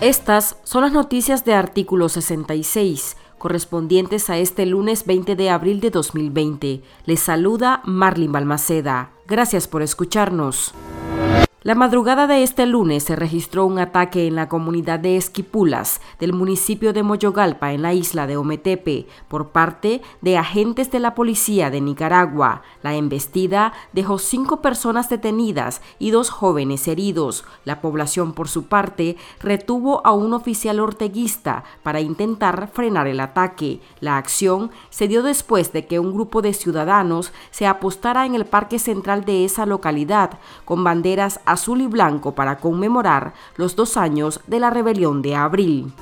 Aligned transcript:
Estas 0.00 0.56
son 0.64 0.82
las 0.82 0.92
noticias 0.92 1.44
de 1.44 1.52
artículo 1.52 2.08
66 2.08 3.18
correspondientes 3.36 4.30
a 4.30 4.38
este 4.38 4.64
lunes 4.64 5.04
20 5.04 5.36
de 5.36 5.50
abril 5.50 5.80
de 5.80 5.90
2020. 5.90 6.82
Les 7.04 7.20
saluda 7.20 7.82
Marlin 7.84 8.32
Balmaceda. 8.32 9.10
Gracias 9.26 9.68
por 9.68 9.82
escucharnos. 9.82 10.72
La 11.62 11.74
madrugada 11.74 12.26
de 12.26 12.42
este 12.42 12.64
lunes 12.64 13.02
se 13.02 13.16
registró 13.16 13.66
un 13.66 13.78
ataque 13.78 14.26
en 14.26 14.34
la 14.34 14.48
comunidad 14.48 14.98
de 14.98 15.18
Esquipulas 15.18 16.00
del 16.18 16.32
municipio 16.32 16.94
de 16.94 17.02
Moyogalpa 17.02 17.74
en 17.74 17.82
la 17.82 17.92
isla 17.92 18.26
de 18.26 18.38
Ometepe 18.38 19.06
por 19.28 19.48
parte 19.48 20.00
de 20.22 20.38
agentes 20.38 20.90
de 20.90 21.00
la 21.00 21.14
policía 21.14 21.68
de 21.68 21.82
Nicaragua. 21.82 22.62
La 22.82 22.94
embestida 22.94 23.74
dejó 23.92 24.18
cinco 24.18 24.62
personas 24.62 25.10
detenidas 25.10 25.82
y 25.98 26.12
dos 26.12 26.30
jóvenes 26.30 26.88
heridos. 26.88 27.44
La 27.66 27.82
población, 27.82 28.32
por 28.32 28.48
su 28.48 28.64
parte, 28.64 29.18
retuvo 29.38 30.00
a 30.06 30.12
un 30.12 30.32
oficial 30.32 30.80
orteguista 30.80 31.64
para 31.82 32.00
intentar 32.00 32.70
frenar 32.72 33.06
el 33.06 33.20
ataque. 33.20 33.82
La 34.00 34.16
acción 34.16 34.70
se 34.88 35.08
dio 35.08 35.22
después 35.22 35.74
de 35.74 35.86
que 35.86 35.98
un 35.98 36.14
grupo 36.14 36.40
de 36.40 36.54
ciudadanos 36.54 37.34
se 37.50 37.66
apostara 37.66 38.24
en 38.24 38.34
el 38.34 38.46
parque 38.46 38.78
central 38.78 39.26
de 39.26 39.44
esa 39.44 39.66
localidad 39.66 40.38
con 40.64 40.82
banderas 40.84 41.38
azul 41.50 41.80
y 41.80 41.86
blanco 41.86 42.34
para 42.34 42.58
conmemorar 42.58 43.34
los 43.56 43.76
dos 43.76 43.96
años 43.96 44.40
de 44.46 44.60
la 44.60 44.70
rebelión 44.70 45.22
de 45.22 45.36
abril. 45.36 45.92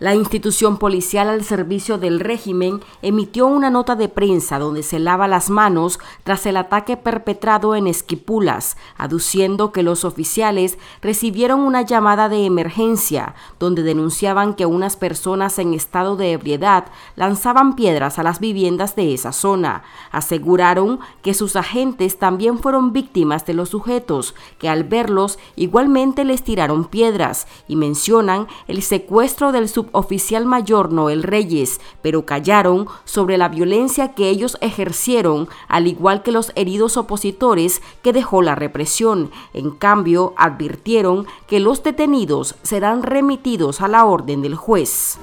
La 0.00 0.14
institución 0.14 0.76
policial 0.76 1.28
al 1.28 1.42
servicio 1.42 1.98
del 1.98 2.20
régimen 2.20 2.80
emitió 3.02 3.48
una 3.48 3.68
nota 3.68 3.96
de 3.96 4.08
prensa 4.08 4.60
donde 4.60 4.84
se 4.84 5.00
lava 5.00 5.26
las 5.26 5.50
manos 5.50 5.98
tras 6.22 6.46
el 6.46 6.56
ataque 6.56 6.96
perpetrado 6.96 7.74
en 7.74 7.88
Esquipulas, 7.88 8.76
aduciendo 8.96 9.72
que 9.72 9.82
los 9.82 10.04
oficiales 10.04 10.78
recibieron 11.02 11.58
una 11.58 11.82
llamada 11.82 12.28
de 12.28 12.44
emergencia 12.44 13.34
donde 13.58 13.82
denunciaban 13.82 14.54
que 14.54 14.66
unas 14.66 14.96
personas 14.96 15.58
en 15.58 15.74
estado 15.74 16.14
de 16.16 16.30
ebriedad 16.30 16.84
lanzaban 17.16 17.74
piedras 17.74 18.20
a 18.20 18.22
las 18.22 18.38
viviendas 18.38 18.94
de 18.94 19.14
esa 19.14 19.32
zona. 19.32 19.82
Aseguraron 20.12 21.00
que 21.22 21.34
sus 21.34 21.56
agentes 21.56 22.20
también 22.20 22.60
fueron 22.60 22.92
víctimas 22.92 23.46
de 23.46 23.54
los 23.54 23.70
sujetos 23.70 24.36
que 24.60 24.68
al 24.68 24.84
verlos 24.84 25.40
igualmente 25.56 26.24
les 26.24 26.44
tiraron 26.44 26.84
piedras 26.84 27.48
y 27.66 27.74
mencionan 27.74 28.46
el 28.68 28.82
secuestro 28.82 29.50
del 29.50 29.68
oficial 29.92 30.46
mayor 30.46 30.92
Noel 30.92 31.22
Reyes, 31.22 31.80
pero 32.02 32.26
callaron 32.26 32.88
sobre 33.04 33.38
la 33.38 33.48
violencia 33.48 34.14
que 34.14 34.28
ellos 34.28 34.58
ejercieron, 34.60 35.48
al 35.68 35.86
igual 35.86 36.22
que 36.22 36.32
los 36.32 36.52
heridos 36.54 36.96
opositores 36.96 37.82
que 38.02 38.12
dejó 38.12 38.42
la 38.42 38.54
represión. 38.54 39.30
En 39.54 39.70
cambio, 39.70 40.34
advirtieron 40.36 41.26
que 41.46 41.60
los 41.60 41.82
detenidos 41.82 42.54
serán 42.62 43.02
remitidos 43.02 43.80
a 43.80 43.88
la 43.88 44.04
orden 44.04 44.42
del 44.42 44.54
juez. 44.54 45.18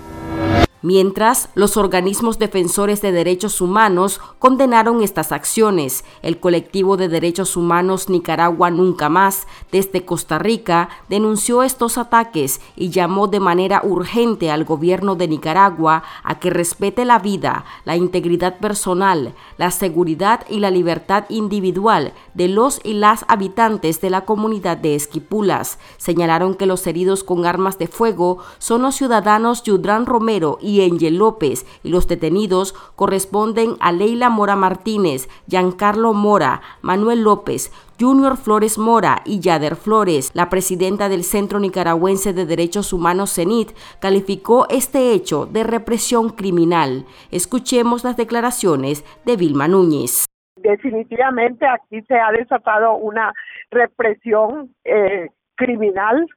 Mientras, 0.86 1.50
los 1.56 1.78
organismos 1.78 2.38
defensores 2.38 3.02
de 3.02 3.12
derechos 3.12 3.60
humanos 3.60 4.22
condenaron 4.38 5.02
estas 5.02 5.32
acciones. 5.32 6.06
El 6.22 6.40
colectivo 6.40 6.96
de 6.96 7.10
derechos 7.10 7.58
humanos 7.58 8.08
Nicaragua 8.08 8.70
Nunca 8.70 9.10
Más, 9.10 9.48
desde 9.72 10.06
Costa 10.06 10.38
Rica, 10.38 10.90
denunció 11.10 11.64
estos 11.64 11.98
ataques 11.98 12.62
y 12.76 12.92
llamó 12.92 13.26
de 13.28 13.40
manera 13.40 13.82
urgente 13.84 14.52
al 14.52 14.64
gobierno 14.64 15.16
de 15.16 15.28
Nicaragua 15.28 16.04
a 16.24 16.38
que 16.38 16.52
respete 16.52 17.04
la 17.04 17.18
vida, 17.18 17.66
la 17.84 17.96
integridad 17.96 18.60
personal, 18.60 19.34
la 19.58 19.72
seguridad 19.72 20.46
y 20.52 20.60
la 20.60 20.70
libertad 20.70 21.26
individual 21.30 22.14
de 22.36 22.48
los 22.48 22.80
y 22.84 22.94
las 22.94 23.26
habitantes 23.28 24.02
de 24.02 24.12
la 24.12 24.26
comunidad 24.26 24.78
de 24.78 24.94
Esquipulas. 24.94 25.80
Señalaron 25.98 26.54
que 26.54 26.68
los 26.68 26.86
heridos 26.86 27.24
con 27.24 27.48
armas 27.48 27.80
de 27.80 27.88
fuego 27.88 28.38
son 28.60 28.84
los 28.84 28.94
ciudadanos 28.94 29.64
Yudrán 29.64 30.06
Romero 30.06 30.60
y 30.62 30.75
Angel 30.84 31.18
López 31.18 31.66
y 31.84 31.90
los 31.90 32.08
detenidos 32.08 32.74
corresponden 32.96 33.76
a 33.80 33.92
Leila 33.92 34.30
Mora 34.30 34.56
Martínez, 34.56 35.28
Giancarlo 35.48 36.14
Mora, 36.14 36.62
Manuel 36.82 37.24
López, 37.24 37.72
Junior 38.00 38.38
Flores 38.38 38.78
Mora 38.78 39.22
y 39.26 39.40
Yader 39.40 39.76
Flores. 39.76 40.32
La 40.34 40.50
presidenta 40.50 41.10
del 41.10 41.24
Centro 41.24 41.60
Nicaragüense 41.60 42.34
de 42.34 42.46
Derechos 42.46 42.94
Humanos 42.94 43.34
CENIT 43.34 43.72
calificó 44.00 44.68
este 44.70 45.14
hecho 45.14 45.46
de 45.46 45.64
represión 45.64 46.30
criminal. 46.30 47.06
Escuchemos 47.32 48.04
las 48.04 48.18
declaraciones 48.18 49.04
de 49.26 49.38
Vilma 49.38 49.68
Núñez. 49.68 50.26
Definitivamente 50.58 51.66
aquí 51.68 52.02
se 52.08 52.16
ha 52.16 52.32
desatado 52.32 52.96
una 52.96 53.34
represión 53.70 54.74
eh, 54.84 55.30
criminal 55.56 56.28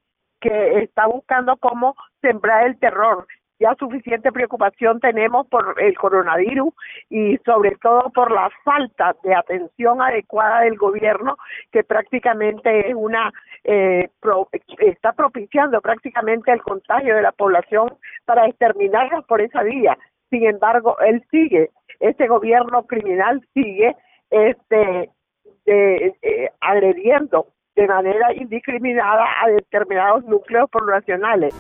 que 0.41 0.83
está 0.83 1.07
buscando 1.07 1.57
cómo 1.57 1.95
sembrar 2.21 2.67
el 2.67 2.79
terror 2.79 3.27
ya 3.59 3.75
suficiente 3.79 4.33
preocupación 4.33 5.01
tenemos 5.01 5.47
por 5.49 5.75
el 5.81 5.97
coronavirus 5.97 6.73
y 7.11 7.37
sobre 7.39 7.77
todo 7.83 8.11
por 8.11 8.31
la 8.31 8.51
falta 8.65 9.17
de 9.23 9.35
atención 9.35 10.01
adecuada 10.01 10.61
del 10.61 10.77
gobierno 10.77 11.37
que 11.73 11.83
prácticamente 11.83 12.89
es 12.89 12.95
una 12.95 13.33
eh, 13.65 14.09
está 14.79 15.13
propiciando 15.13 15.81
prácticamente 15.81 16.53
el 16.53 16.63
contagio 16.63 17.17
de 17.17 17.23
la 17.23 17.33
población 17.33 17.89
para 18.25 18.47
exterminarlos 18.47 19.25
por 19.27 19.41
esa 19.41 19.63
vía. 19.63 19.99
Sin 20.31 20.45
embargo, 20.45 20.97
él 21.01 21.25
sigue, 21.31 21.71
este 22.01 22.29
gobierno 22.29 22.87
criminal 22.87 23.45
sigue 23.55 23.97
este 24.31 25.11
eh, 25.67 26.51
agrediendo 26.61 27.49
de 27.77 27.87
manera 27.87 28.33
indiscriminada 28.35 29.25
a 29.43 29.49
determinados 29.51 30.25
núcleos 30.25 30.69
poblacionales. 30.71 31.55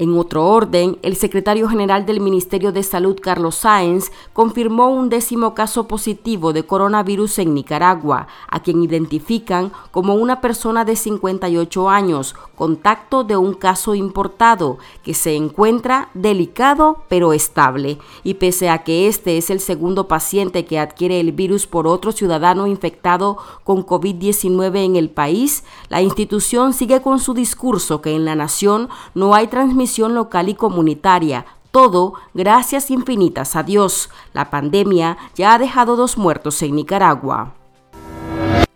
En 0.00 0.16
otro 0.16 0.46
orden, 0.46 0.96
el 1.02 1.14
secretario 1.14 1.68
general 1.68 2.06
del 2.06 2.20
Ministerio 2.20 2.72
de 2.72 2.82
Salud, 2.82 3.18
Carlos 3.20 3.56
Sáenz, 3.56 4.10
confirmó 4.32 4.88
un 4.88 5.10
décimo 5.10 5.52
caso 5.52 5.86
positivo 5.88 6.54
de 6.54 6.62
coronavirus 6.62 7.40
en 7.40 7.52
Nicaragua, 7.52 8.26
a 8.48 8.62
quien 8.62 8.82
identifican 8.82 9.72
como 9.90 10.14
una 10.14 10.40
persona 10.40 10.86
de 10.86 10.96
58 10.96 11.90
años, 11.90 12.34
contacto 12.54 13.24
de 13.24 13.36
un 13.36 13.52
caso 13.52 13.94
importado, 13.94 14.78
que 15.02 15.12
se 15.12 15.36
encuentra 15.36 16.08
delicado 16.14 17.04
pero 17.10 17.34
estable. 17.34 17.98
Y 18.24 18.34
pese 18.34 18.70
a 18.70 18.84
que 18.84 19.06
este 19.06 19.36
es 19.36 19.50
el 19.50 19.60
segundo 19.60 20.08
paciente 20.08 20.64
que 20.64 20.78
adquiere 20.78 21.20
el 21.20 21.32
virus 21.32 21.66
por 21.66 21.86
otro 21.86 22.12
ciudadano 22.12 22.66
infectado 22.66 23.36
con 23.64 23.84
COVID-19 23.84 24.82
en 24.82 24.96
el 24.96 25.10
país, 25.10 25.62
la 25.90 26.00
institución 26.00 26.72
sigue 26.72 27.02
con 27.02 27.18
su 27.18 27.34
discurso 27.34 28.00
que 28.00 28.16
en 28.16 28.24
la 28.24 28.34
nación 28.34 28.88
no 29.14 29.34
hay 29.34 29.48
transmisión 29.48 29.89
local 29.98 30.48
y 30.48 30.54
comunitaria. 30.54 31.46
Todo 31.70 32.14
gracias 32.34 32.90
infinitas 32.90 33.54
a 33.54 33.62
Dios. 33.62 34.10
La 34.32 34.50
pandemia 34.50 35.16
ya 35.34 35.54
ha 35.54 35.58
dejado 35.58 35.96
dos 35.96 36.18
muertos 36.18 36.62
en 36.62 36.74
Nicaragua. 36.74 37.54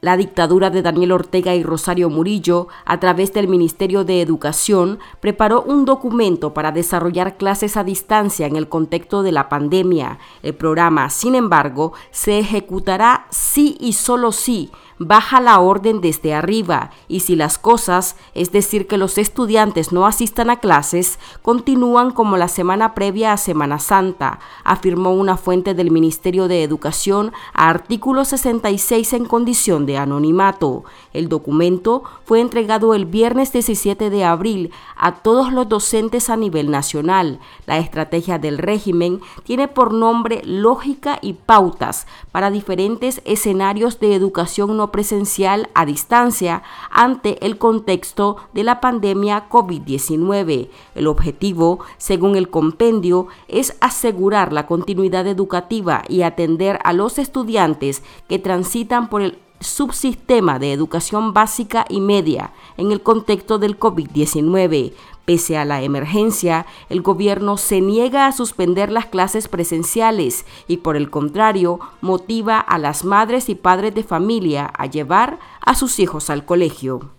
La 0.05 0.19
dictadura 0.19 0.69
de 0.69 0.83
Daniel 0.83 1.13
Ortega 1.13 1.55
y 1.55 1.63
Rosario 1.63 2.11
Murillo, 2.11 2.69
a 2.85 3.01
través 3.01 3.33
del 3.33 3.49
Ministerio 3.49 4.05
de 4.05 4.21
Educación, 4.21 4.99
preparó 5.21 5.63
un 5.63 5.87
documento 5.87 6.53
para 6.53 6.73
desarrollar 6.73 7.39
clases 7.39 7.79
a 7.79 7.85
distancia 7.85 8.47
en 8.47 8.57
el 8.57 8.69
contexto 8.69 9.23
de 9.23 9.33
la 9.33 9.49
pandemia. 9.49 10.19
El 10.43 10.55
programa, 10.55 11.09
sin 11.09 11.35
embargo, 11.35 11.95
se 12.11 12.39
ejecutará 12.39 13.27
sí 13.31 13.79
y 13.81 13.95
solo 13.95 14.31
sí 14.31 14.71
baja 14.99 15.41
la 15.41 15.61
orden 15.61 16.01
desde 16.01 16.35
arriba 16.35 16.91
y 17.09 17.21
si 17.21 17.37
las 17.37 17.59
cosas, 17.59 18.17
es 18.35 18.53
decir, 18.53 18.87
que 18.87 18.99
los 18.99 19.19
estudiantes 19.19 19.93
no 19.93 20.07
asistan 20.07 20.51
a 20.51 20.61
clases, 20.61 21.19
continúan 21.43 22.11
como 22.11 22.37
la 22.37 22.49
semana 22.49 22.95
previa 22.95 23.33
a 23.33 23.37
Semana 23.37 23.79
Santa, 23.79 24.39
afirmó 24.63 25.13
una 25.13 25.37
fuente 25.37 25.75
del 25.75 25.91
Ministerio 25.91 26.49
de 26.49 26.63
Educación 26.63 27.33
a 27.53 27.69
artículo 27.69 28.25
66 28.25 29.13
en 29.13 29.25
condición 29.25 29.87
de 29.87 29.99
anonimato. 29.99 30.85
El 31.13 31.29
documento 31.29 32.03
fue 32.25 32.41
entregado 32.41 32.95
el 32.95 33.07
viernes 33.07 33.53
17 33.53 34.11
de 34.11 34.25
abril 34.25 34.73
a 34.97 35.17
todos 35.17 35.53
los 35.53 35.69
docentes 35.69 36.31
a 36.31 36.37
nivel 36.37 36.71
nacional. 36.71 37.41
La 37.67 37.79
estrategia 37.79 38.39
del 38.39 38.59
régimen 38.59 39.21
tiene 39.45 39.69
por 39.69 39.93
nombre 39.93 40.43
Lógica 40.45 41.19
y 41.21 41.35
Pautas 41.35 42.07
para 42.33 42.51
diferentes 42.51 43.21
escenarios 43.25 44.01
de 44.01 44.15
educación 44.15 44.71
presencial 44.91 45.71
a 45.75 45.87
distancia 45.87 46.63
ante 46.91 47.45
el 47.45 47.59
contexto 47.59 48.37
de 48.53 48.65
la 48.65 48.81
pandemia 48.81 49.49
COVID-19. 49.49 50.69
El 50.95 51.07
objetivo, 51.07 51.81
según 51.99 52.37
el 52.37 52.51
compendio, 52.51 53.29
es 53.49 53.77
asegurar 53.81 54.53
la 54.53 54.67
continuidad 54.67 55.27
educativa 55.27 56.03
y 56.09 56.23
atender 56.23 56.79
a 56.85 56.93
los 56.93 57.19
estudiantes 57.19 58.03
que 58.29 58.39
transitan 58.39 59.09
por 59.09 59.23
el 59.23 59.39
subsistema 59.61 60.59
de 60.59 60.73
educación 60.73 61.33
básica 61.33 61.87
y 61.89 62.01
media 62.01 62.53
en 62.77 62.93
el 62.93 63.03
contexto 63.03 63.59
del 63.59 63.79
COVID-19. 63.79 64.93
Pese 65.25 65.57
a 65.57 65.65
la 65.65 65.83
emergencia, 65.83 66.67
el 66.91 67.01
gobierno 67.01 67.57
se 67.57 67.81
niega 67.81 68.27
a 68.27 68.33
suspender 68.33 68.93
las 68.93 69.07
clases 69.07 69.49
presenciales 69.49 70.45
y 70.69 70.79
por 70.79 70.97
el 70.97 71.11
contrario 71.11 71.81
motiva 72.03 72.61
a 72.61 72.79
las 72.79 73.05
madres 73.05 73.49
y 73.49 73.55
padres 73.55 73.95
de 73.95 74.05
familia 74.05 74.71
a 74.77 74.87
llevar 74.87 75.39
a 75.61 75.75
sus 75.75 75.99
hijos 75.99 76.29
al 76.29 76.45
colegio. 76.45 77.11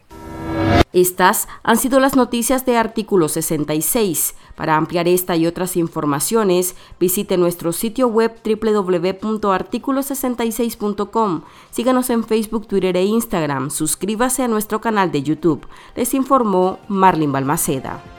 Estas 0.96 1.48
han 1.62 1.76
sido 1.76 2.00
las 2.00 2.16
noticias 2.16 2.66
de 2.66 2.78
artículo 2.78 3.28
66. 3.28 4.34
Para 4.56 4.78
ampliar 4.78 5.10
esta 5.10 5.36
y 5.36 5.46
otras 5.46 5.76
informaciones, 5.76 6.78
visite 7.02 7.36
nuestro 7.36 7.74
sitio 7.74 8.08
web 8.08 8.32
www.articulo66.com. 8.46 11.42
Síganos 11.70 12.10
en 12.10 12.24
Facebook, 12.24 12.68
Twitter 12.68 12.96
e 12.96 13.04
Instagram. 13.04 13.72
Suscríbase 13.72 14.44
a 14.44 14.48
nuestro 14.48 14.80
canal 14.80 15.12
de 15.12 15.22
YouTube. 15.22 15.68
Les 15.98 16.14
informó 16.14 16.80
Marlin 16.88 17.34
Balmaceda. 17.34 18.15